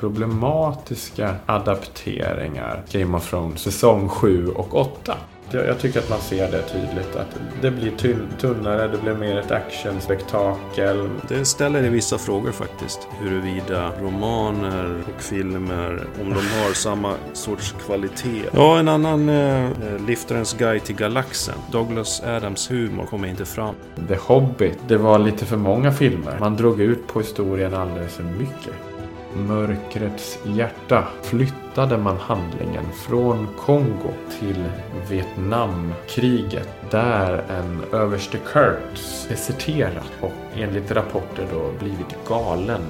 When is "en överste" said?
37.48-38.38